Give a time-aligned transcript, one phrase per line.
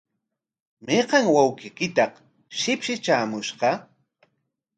[0.85, 2.13] ¿Mayqa wawqiykitaq
[2.59, 3.69] shipshi traamushqa?